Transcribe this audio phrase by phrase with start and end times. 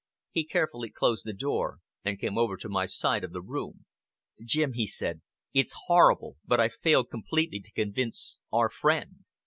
[0.31, 3.85] He carefully closed the door, and came over to my side of the room.
[4.43, 5.21] "Jim," he said,
[5.53, 9.25] "it's horrible, but I've failed completely to convince our friend.